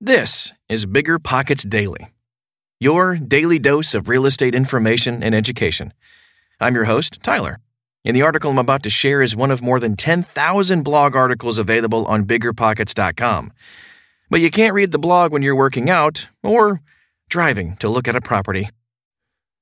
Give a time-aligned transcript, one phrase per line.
[0.00, 2.12] This is BiggerPockets Daily,
[2.78, 5.94] your daily dose of real estate information and education.
[6.60, 7.60] I'm your host, Tyler,
[8.04, 11.56] and the article I'm about to share is one of more than 10,000 blog articles
[11.56, 13.54] available on biggerpockets.com.
[14.28, 16.82] But you can't read the blog when you're working out or
[17.30, 18.68] driving to look at a property.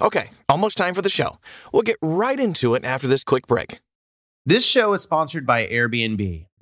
[0.01, 1.39] Okay, almost time for the show.
[1.73, 3.79] We'll get right into it after this quick break.
[4.45, 6.46] This show is sponsored by Airbnb.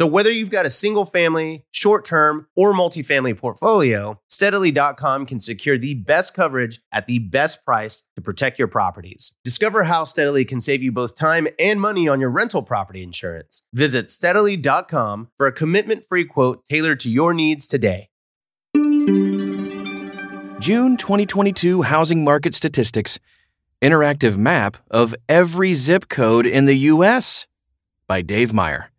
[0.00, 5.76] So whether you've got a single family, short term, or multifamily portfolio, steadily.com can secure
[5.76, 9.32] the best coverage at the best price to protect your properties.
[9.44, 13.60] Discover how Steadily can save you both time and money on your rental property insurance.
[13.74, 18.08] Visit steadily.com for a commitment free quote tailored to your needs today.
[20.60, 23.18] June 2022 Housing Market Statistics
[23.82, 27.46] Interactive Map of Every Zip Code in the U.S.
[28.06, 28.90] by Dave Meyer.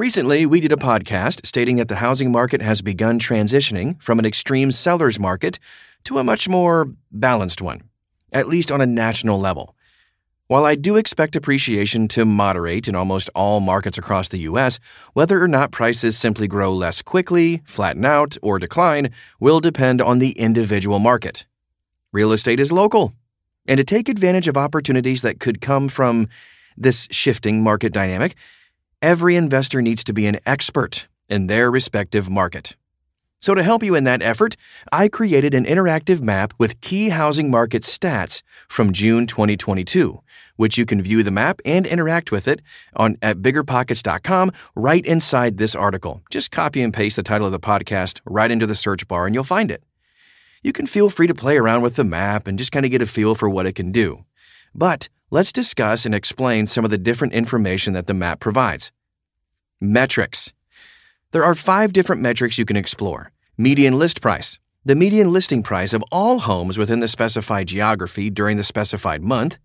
[0.00, 4.24] Recently, we did a podcast stating that the housing market has begun transitioning from an
[4.24, 5.58] extreme seller's market
[6.04, 7.82] to a much more balanced one,
[8.32, 9.76] at least on a national level.
[10.46, 14.80] While I do expect appreciation to moderate in almost all markets across the U.S.,
[15.12, 20.18] whether or not prices simply grow less quickly, flatten out, or decline will depend on
[20.18, 21.44] the individual market.
[22.10, 23.12] Real estate is local,
[23.66, 26.26] and to take advantage of opportunities that could come from
[26.74, 28.34] this shifting market dynamic,
[29.02, 32.76] every investor needs to be an expert in their respective market.
[33.42, 34.54] So, to help you in that effort,
[34.92, 40.20] I created an interactive map with key housing market stats from June 2022,
[40.56, 42.60] which you can view the map and interact with it
[42.94, 46.20] on at biggerpockets.com right inside this article.
[46.30, 49.34] Just copy and paste the title of the podcast right into the search bar and
[49.34, 49.82] you'll find it.
[50.62, 53.00] You can feel free to play around with the map and just kind of get
[53.00, 54.26] a feel for what it can do.
[54.74, 58.92] But let's discuss and explain some of the different information that the map provides.
[59.80, 60.52] Metrics.
[61.32, 63.32] There are five different metrics you can explore.
[63.56, 68.56] Median list price, the median listing price of all homes within the specified geography during
[68.56, 69.58] the specified month,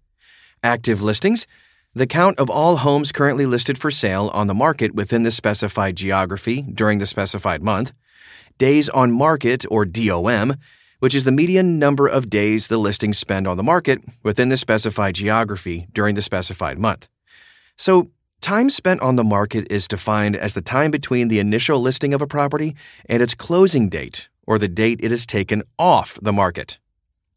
[0.61, 1.47] active listings,
[1.93, 5.95] the count of all homes currently listed for sale on the market within the specified
[5.95, 7.93] geography during the specified month,
[8.57, 10.55] days on market or DOM,
[11.05, 14.57] which is the median number of days the listings spend on the market within the
[14.57, 17.07] specified geography during the specified month.
[17.77, 18.09] So,
[18.41, 22.23] time spent on the market is defined as the time between the initial listing of
[22.23, 22.75] a property
[23.07, 26.79] and its closing date, or the date it is taken off the market.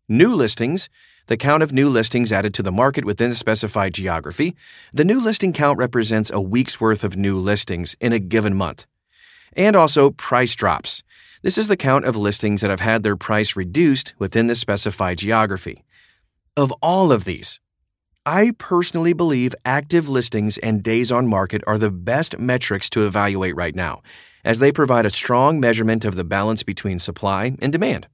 [0.08, 0.88] New listings,
[1.26, 4.56] the count of new listings added to the market within a specified geography.
[4.94, 8.86] The new listing count represents a week's worth of new listings in a given month.
[9.52, 11.02] And also price drops.
[11.40, 15.18] This is the count of listings that have had their price reduced within the specified
[15.18, 15.84] geography.
[16.56, 17.60] Of all of these,
[18.26, 23.54] I personally believe active listings and days on market are the best metrics to evaluate
[23.54, 24.02] right now,
[24.44, 28.08] as they provide a strong measurement of the balance between supply and demand.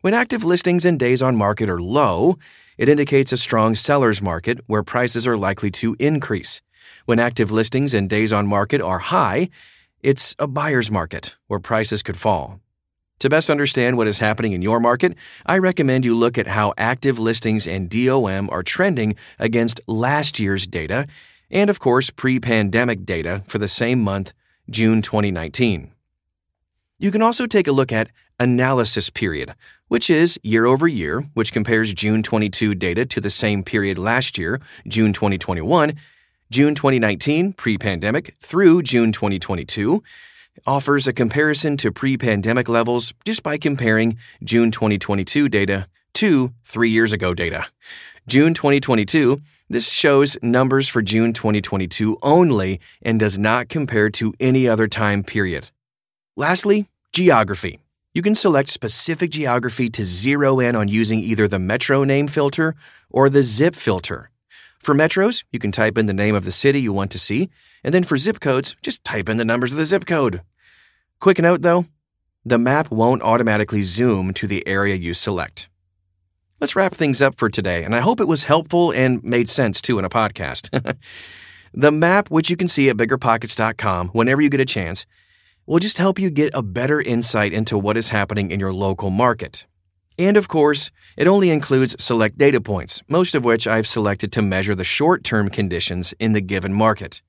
[0.00, 2.38] When active listings and days on market are low,
[2.76, 6.60] it indicates a strong seller's market where prices are likely to increase.
[7.04, 9.48] When active listings and days on market are high,
[10.02, 12.60] it's a buyer's market where prices could fall.
[13.20, 16.72] To best understand what is happening in your market, I recommend you look at how
[16.78, 21.08] active listings and DOM are trending against last year's data
[21.50, 24.32] and, of course, pre pandemic data for the same month,
[24.70, 25.90] June 2019.
[27.00, 29.54] You can also take a look at analysis period,
[29.88, 34.38] which is year over year, which compares June 22 data to the same period last
[34.38, 35.94] year, June 2021,
[36.50, 40.02] June 2019, pre pandemic, through June 2022
[40.66, 46.90] offers a comparison to pre pandemic levels just by comparing June 2022 data to three
[46.90, 47.66] years ago data.
[48.26, 54.66] June 2022, this shows numbers for June 2022 only and does not compare to any
[54.66, 55.68] other time period.
[56.34, 57.78] Lastly, geography.
[58.14, 62.74] You can select specific geography to zero in on using either the metro name filter
[63.10, 64.30] or the zip filter.
[64.78, 67.50] For metros, you can type in the name of the city you want to see,
[67.84, 70.42] and then for zip codes, just type in the numbers of the zip code.
[71.20, 71.86] Quick note though,
[72.44, 75.68] the map won't automatically zoom to the area you select.
[76.60, 79.80] Let's wrap things up for today, and I hope it was helpful and made sense
[79.80, 80.70] too in a podcast.
[81.74, 85.06] the map, which you can see at biggerpockets.com whenever you get a chance,
[85.66, 89.10] will just help you get a better insight into what is happening in your local
[89.10, 89.66] market.
[90.18, 94.42] And of course, it only includes select data points, most of which I've selected to
[94.42, 97.22] measure the short term conditions in the given market.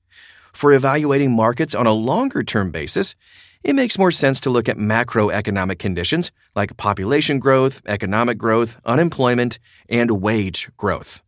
[0.52, 3.14] For evaluating markets on a longer term basis,
[3.62, 9.58] it makes more sense to look at macroeconomic conditions like population growth, economic growth, unemployment,
[9.88, 11.22] and wage growth.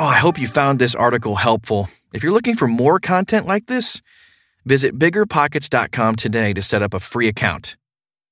[0.00, 1.88] Oh, I hope you found this article helpful.
[2.12, 4.00] If you're looking for more content like this,
[4.64, 7.76] visit biggerpockets.com today to set up a free account.